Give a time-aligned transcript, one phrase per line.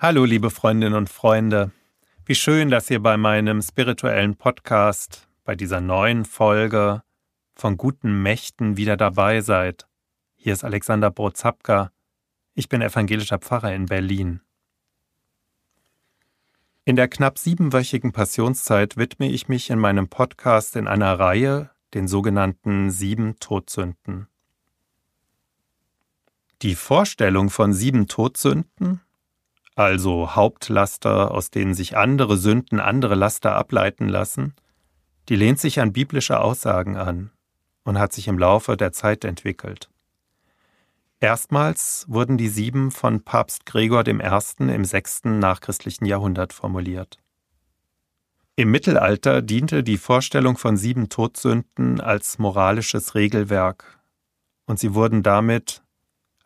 [0.00, 1.72] Hallo, liebe Freundinnen und Freunde.
[2.24, 7.02] Wie schön, dass ihr bei meinem spirituellen Podcast, bei dieser neuen Folge
[7.56, 9.88] von guten Mächten wieder dabei seid.
[10.36, 11.90] Hier ist Alexander Brozapka.
[12.54, 14.40] Ich bin evangelischer Pfarrer in Berlin.
[16.84, 22.06] In der knapp siebenwöchigen Passionszeit widme ich mich in meinem Podcast in einer Reihe den
[22.06, 24.28] sogenannten sieben Todsünden.
[26.62, 29.00] Die Vorstellung von sieben Todsünden
[29.78, 34.54] also Hauptlaster, aus denen sich andere Sünden, andere Laster ableiten lassen,
[35.28, 37.30] die lehnt sich an biblische Aussagen an
[37.84, 39.88] und hat sich im Laufe der Zeit entwickelt.
[41.20, 44.18] Erstmals wurden die sieben von Papst Gregor I.
[44.58, 47.18] im sechsten nachchristlichen Jahrhundert formuliert.
[48.56, 54.00] Im Mittelalter diente die Vorstellung von sieben Todsünden als moralisches Regelwerk,
[54.66, 55.82] und sie wurden damit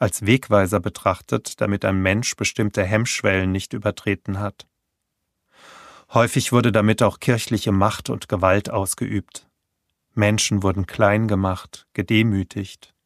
[0.03, 4.67] als Wegweiser betrachtet, damit ein Mensch bestimmte Hemmschwellen nicht übertreten hat.
[6.13, 9.49] Häufig wurde damit auch kirchliche Macht und Gewalt ausgeübt.
[10.13, 12.97] Menschen wurden klein gemacht, gedemütigt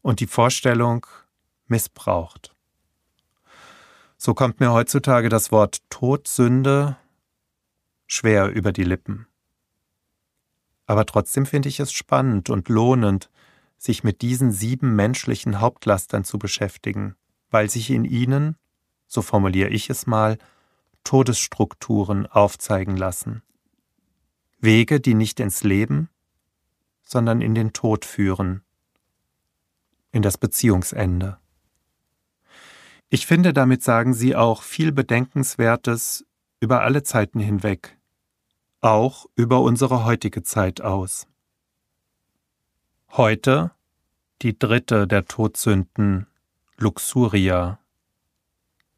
[0.00, 1.06] und die Vorstellung
[1.66, 2.56] missbraucht.
[4.16, 6.96] So kommt mir heutzutage das Wort Todsünde
[8.06, 9.26] schwer über die Lippen.
[10.86, 13.28] Aber trotzdem finde ich es spannend und lohnend,
[13.82, 17.16] sich mit diesen sieben menschlichen Hauptlastern zu beschäftigen,
[17.50, 18.54] weil sich in ihnen,
[19.08, 20.38] so formuliere ich es mal,
[21.02, 23.42] Todesstrukturen aufzeigen lassen.
[24.60, 26.08] Wege, die nicht ins Leben,
[27.02, 28.62] sondern in den Tod führen,
[30.12, 31.38] in das Beziehungsende.
[33.08, 36.24] Ich finde, damit sagen Sie auch viel Bedenkenswertes
[36.60, 37.98] über alle Zeiten hinweg,
[38.80, 41.26] auch über unsere heutige Zeit aus.
[43.14, 43.72] Heute
[44.40, 46.28] die dritte der Todsünden,
[46.78, 47.78] Luxuria,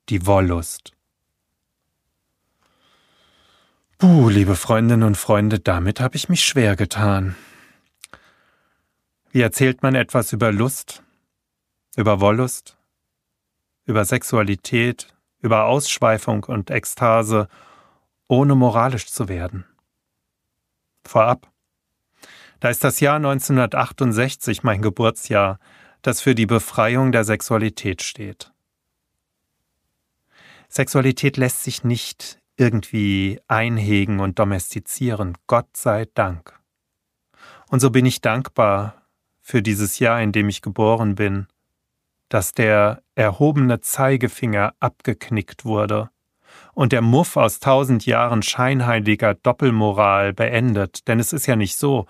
[0.08, 0.92] die Wollust.
[3.98, 7.34] Puh, liebe Freundinnen und Freunde, damit habe ich mich schwer getan.
[9.32, 11.02] Wie erzählt man etwas über Lust,
[11.96, 12.78] über Wollust,
[13.84, 17.48] über Sexualität, über Ausschweifung und Ekstase,
[18.28, 19.64] ohne moralisch zu werden?
[21.04, 21.50] Vorab.
[22.64, 25.58] Da ist das Jahr 1968 mein Geburtsjahr,
[26.00, 28.54] das für die Befreiung der Sexualität steht.
[30.70, 36.58] Sexualität lässt sich nicht irgendwie einhegen und domestizieren, Gott sei Dank.
[37.68, 39.02] Und so bin ich dankbar
[39.42, 41.48] für dieses Jahr, in dem ich geboren bin,
[42.30, 46.08] dass der erhobene Zeigefinger abgeknickt wurde
[46.72, 52.06] und der Muff aus tausend Jahren scheinheiliger Doppelmoral beendet, denn es ist ja nicht so,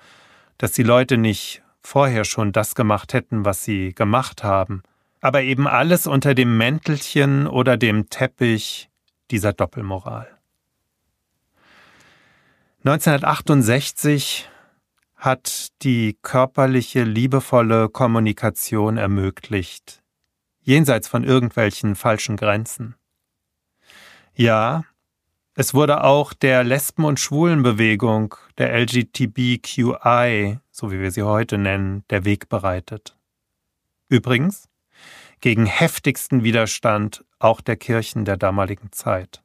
[0.59, 4.83] dass die Leute nicht vorher schon das gemacht hätten, was sie gemacht haben,
[5.21, 8.91] aber eben alles unter dem Mäntelchen oder dem Teppich
[9.31, 10.29] dieser Doppelmoral.
[12.85, 14.51] 1968
[15.17, 20.03] hat die körperliche, liebevolle Kommunikation ermöglicht,
[20.61, 22.95] jenseits von irgendwelchen falschen Grenzen.
[24.35, 24.85] Ja,
[25.55, 32.05] es wurde auch der Lesben- und Schwulenbewegung, der LGTBQI, so wie wir sie heute nennen,
[32.11, 33.17] der Weg bereitet.
[34.09, 34.69] Übrigens,
[35.41, 39.43] gegen heftigsten Widerstand auch der Kirchen der damaligen Zeit.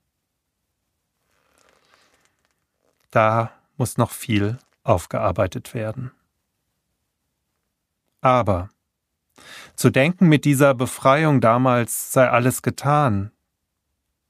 [3.12, 6.12] Da muss noch viel aufgearbeitet werden.
[8.22, 8.70] Aber
[9.76, 13.32] zu denken, mit dieser Befreiung damals sei alles getan,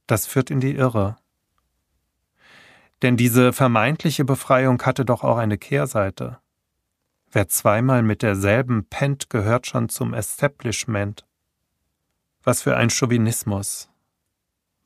[0.07, 1.17] das führt in die Irre.
[3.01, 6.39] Denn diese vermeintliche Befreiung hatte doch auch eine Kehrseite.
[7.31, 11.25] Wer zweimal mit derselben pennt, gehört schon zum Establishment.
[12.43, 13.89] Was für ein Chauvinismus,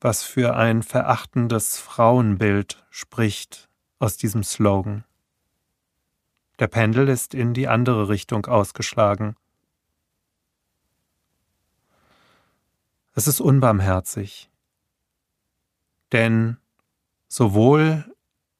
[0.01, 3.69] was für ein verachtendes Frauenbild spricht
[3.99, 5.05] aus diesem Slogan.
[6.59, 9.35] Der Pendel ist in die andere Richtung ausgeschlagen.
[13.15, 14.49] Es ist unbarmherzig,
[16.11, 16.57] denn
[17.35, 18.15] Sowohl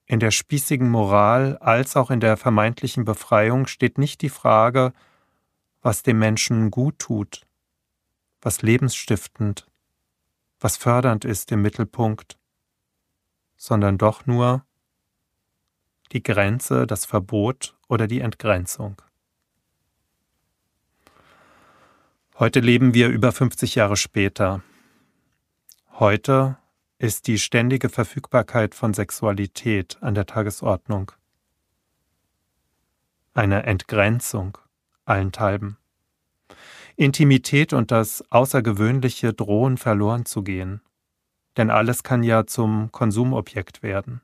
[0.07, 4.93] in der spießigen Moral als auch in der vermeintlichen Befreiung steht nicht die Frage,
[5.83, 7.45] was dem Menschen gut tut,
[8.41, 9.67] was lebensstiftend,
[10.59, 12.39] was fördernd ist im Mittelpunkt,
[13.57, 14.65] sondern doch nur
[16.11, 18.99] die Grenze, das Verbot oder die Entgrenzung.
[22.39, 24.63] Heute leben wir über 50 Jahre später.
[25.91, 26.57] Heute
[27.03, 31.11] ist die ständige Verfügbarkeit von Sexualität an der Tagesordnung.
[33.33, 34.57] Eine Entgrenzung
[35.03, 35.75] allenthalben.
[36.95, 40.79] Intimität und das Außergewöhnliche drohen verloren zu gehen,
[41.57, 44.21] denn alles kann ja zum Konsumobjekt werden.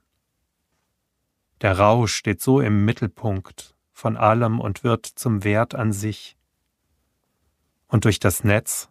[1.60, 6.38] Der Rausch steht so im Mittelpunkt von allem und wird zum Wert an sich.
[7.90, 8.88] Und durch das Netz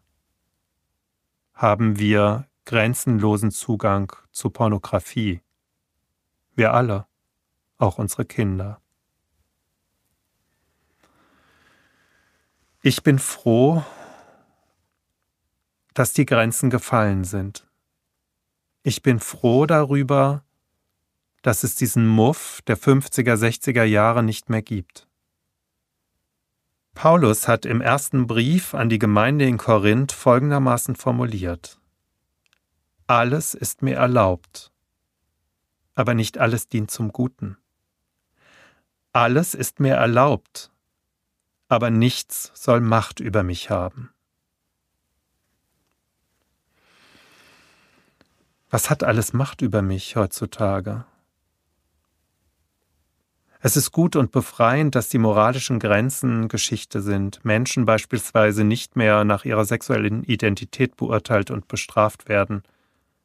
[1.55, 5.41] haben wir grenzenlosen Zugang zu Pornografie.
[6.55, 7.07] Wir alle,
[7.79, 8.83] auch unsere Kinder.
[12.83, 13.83] Ich bin froh,
[15.95, 17.67] dass die Grenzen gefallen sind.
[18.83, 20.45] Ich bin froh darüber,
[21.41, 25.09] dass es diesen Muff der 50er, 60er Jahre nicht mehr gibt.
[26.93, 31.79] Paulus hat im ersten Brief an die Gemeinde in Korinth folgendermaßen formuliert.
[33.11, 34.71] Alles ist mir erlaubt,
[35.95, 37.57] aber nicht alles dient zum Guten.
[39.15, 40.71] Alles ist mir erlaubt,
[41.69, 44.11] aber nichts soll Macht über mich haben.
[48.69, 51.07] Was hat alles Macht über mich heutzutage?
[53.61, 59.25] Es ist gut und befreiend, dass die moralischen Grenzen Geschichte sind, Menschen beispielsweise nicht mehr
[59.25, 62.63] nach ihrer sexuellen Identität beurteilt und bestraft werden.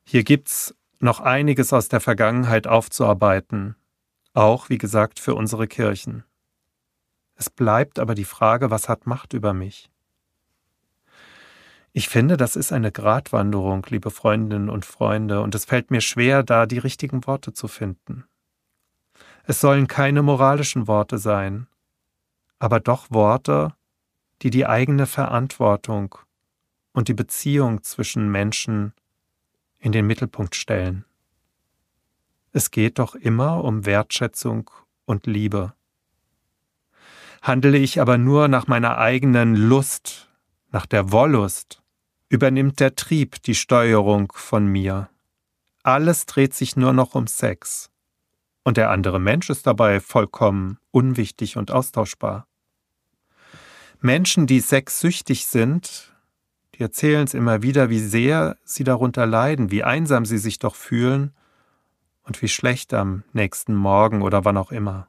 [0.03, 3.75] Hier gibt's noch einiges aus der Vergangenheit aufzuarbeiten,
[4.33, 6.23] auch, wie gesagt, für unsere Kirchen.
[7.35, 9.89] Es bleibt aber die Frage, was hat Macht über mich?
[11.91, 16.41] Ich finde, das ist eine Gratwanderung, liebe Freundinnen und Freunde, und es fällt mir schwer,
[16.41, 18.25] da die richtigen Worte zu finden.
[19.43, 21.67] Es sollen keine moralischen Worte sein,
[22.59, 23.75] aber doch Worte,
[24.41, 26.15] die die eigene Verantwortung
[26.93, 28.93] und die Beziehung zwischen Menschen
[29.83, 31.03] in den Mittelpunkt stellen.
[32.53, 34.71] Es geht doch immer um Wertschätzung
[35.03, 35.73] und Liebe.
[37.41, 40.29] Handele ich aber nur nach meiner eigenen Lust,
[40.71, 41.83] nach der Wollust,
[42.29, 45.09] übernimmt der Trieb die Steuerung von mir.
[45.83, 47.91] Alles dreht sich nur noch um Sex.
[48.63, 52.47] Und der andere Mensch ist dabei vollkommen unwichtig und austauschbar.
[53.99, 56.12] Menschen, die sexsüchtig sind,
[56.75, 60.75] die erzählen es immer wieder, wie sehr sie darunter leiden, wie einsam sie sich doch
[60.75, 61.33] fühlen
[62.23, 65.07] und wie schlecht am nächsten Morgen oder wann auch immer.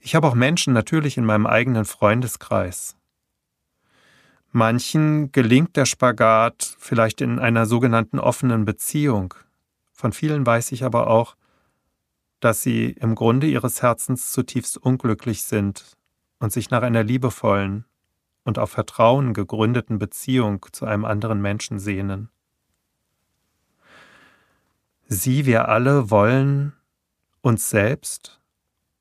[0.00, 2.96] Ich habe auch Menschen natürlich in meinem eigenen Freundeskreis.
[4.52, 9.34] Manchen gelingt der Spagat vielleicht in einer sogenannten offenen Beziehung.
[9.92, 11.36] Von vielen weiß ich aber auch,
[12.40, 15.96] dass sie im Grunde ihres Herzens zutiefst unglücklich sind
[16.38, 17.84] und sich nach einer liebevollen
[18.44, 22.28] und auf Vertrauen gegründeten Beziehung zu einem anderen Menschen sehnen.
[25.06, 26.74] Sie, wir alle wollen
[27.40, 28.40] uns selbst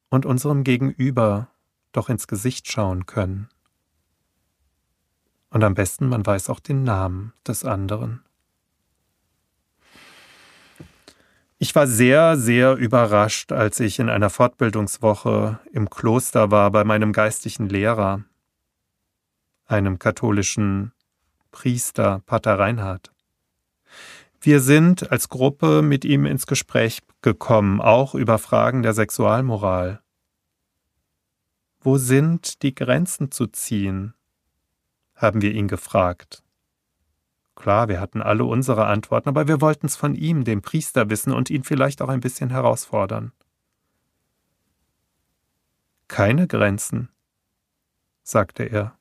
[0.10, 1.50] und unserem Gegenüber
[1.92, 3.50] doch ins Gesicht schauen können.
[5.50, 8.24] Und am besten, man weiß auch den Namen des anderen.
[11.60, 17.14] Ich war sehr, sehr überrascht, als ich in einer Fortbildungswoche im Kloster war bei meinem
[17.14, 18.24] geistlichen Lehrer,
[19.74, 20.94] einem katholischen
[21.52, 23.12] Priester, Pater Reinhard.
[24.40, 30.02] Wir sind als Gruppe mit ihm ins Gespräch gekommen, auch über Fragen der Sexualmoral.
[31.82, 34.14] Wo sind die Grenzen zu ziehen?
[35.16, 36.44] haben wir ihn gefragt.
[37.56, 41.32] Klar, wir hatten alle unsere Antworten, aber wir wollten es von ihm, dem Priester, wissen
[41.32, 43.32] und ihn vielleicht auch ein bisschen herausfordern.
[46.10, 47.10] Keine Grenzen,
[48.24, 48.98] sagte er.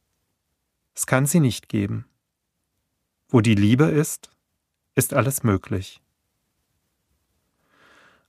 [0.95, 2.07] Es kann sie nicht geben.
[3.29, 4.31] Wo die Liebe ist,
[4.95, 6.03] ist alles möglich.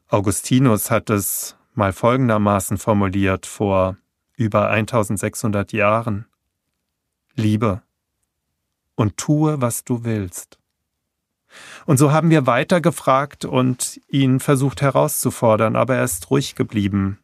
[0.07, 3.97] Augustinus hat es mal folgendermaßen formuliert vor
[4.35, 6.25] über 1600 Jahren.
[7.35, 7.81] Liebe
[8.95, 10.59] und tue, was du willst.
[11.85, 17.19] Und so haben wir weiter gefragt und ihn versucht herauszufordern, aber er ist ruhig geblieben,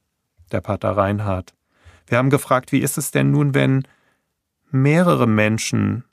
[0.52, 1.54] der Pater Reinhard.
[2.08, 3.88] Wir haben gefragt, wie ist es denn nun, wenn
[4.72, 6.04] mehrere Menschen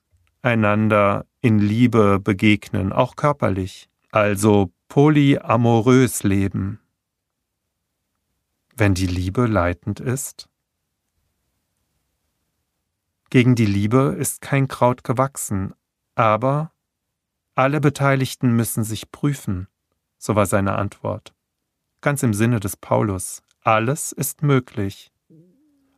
[0.42, 6.80] einander in Liebe begegnen, auch körperlich, also polyamorös leben?
[8.76, 10.48] Wenn die Liebe leitend ist?
[13.30, 15.74] Gegen die Liebe ist kein Kraut gewachsen,
[16.14, 16.72] aber
[17.54, 19.66] alle Beteiligten müssen sich prüfen,
[20.18, 21.34] so war seine Antwort.
[22.02, 25.10] Ganz im Sinne des Paulus, alles ist möglich,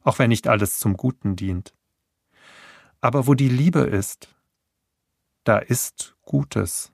[0.02, 1.74] auch wenn nicht alles zum Guten dient.
[3.00, 4.34] Aber wo die Liebe ist,
[5.44, 6.92] da ist Gutes.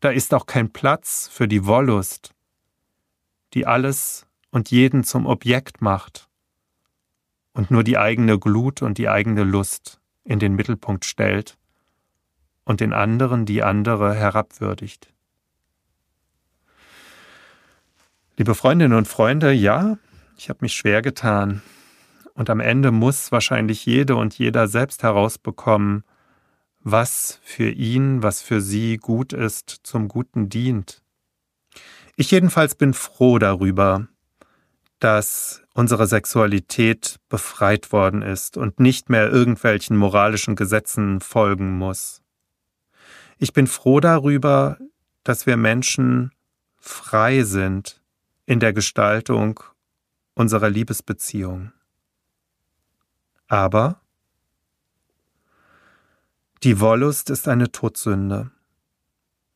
[0.00, 2.34] Da ist auch kein Platz für die Wollust,
[3.54, 6.28] die alles und jeden zum Objekt macht
[7.52, 11.56] und nur die eigene Glut und die eigene Lust in den Mittelpunkt stellt
[12.64, 15.12] und den anderen, die andere herabwürdigt.
[18.36, 19.96] Liebe Freundinnen und Freunde, ja,
[20.36, 21.62] ich habe mich schwer getan.
[22.36, 26.04] Und am Ende muss wahrscheinlich jede und jeder selbst herausbekommen,
[26.80, 31.02] was für ihn, was für sie gut ist, zum Guten dient.
[32.14, 34.06] Ich jedenfalls bin froh darüber,
[34.98, 42.22] dass unsere Sexualität befreit worden ist und nicht mehr irgendwelchen moralischen Gesetzen folgen muss.
[43.38, 44.78] Ich bin froh darüber,
[45.24, 46.32] dass wir Menschen
[46.78, 48.02] frei sind
[48.44, 49.60] in der Gestaltung
[50.34, 51.72] unserer Liebesbeziehung.
[53.48, 54.00] Aber
[56.62, 58.50] die Wollust ist eine Todsünde.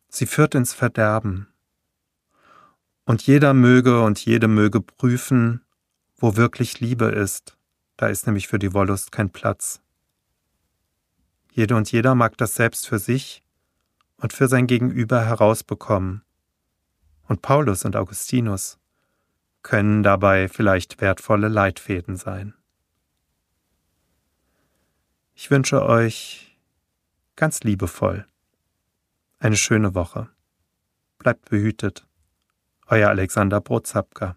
[0.09, 1.49] Sie führt ins Verderben.
[3.05, 5.65] Und jeder möge und jede möge prüfen,
[6.17, 7.57] wo wirklich Liebe ist.
[7.97, 9.81] Da ist nämlich für die Wollust kein Platz.
[11.53, 13.43] Jede und jeder mag das selbst für sich
[14.19, 16.23] und für sein Gegenüber herausbekommen.
[17.27, 18.79] Und Paulus und Augustinus
[19.63, 22.55] können dabei vielleicht wertvolle Leitfäden sein.
[25.43, 26.55] Ich wünsche euch
[27.35, 28.27] ganz liebevoll
[29.39, 30.29] eine schöne Woche.
[31.17, 32.07] Bleibt behütet.
[32.87, 34.37] Euer Alexander Brotzapka.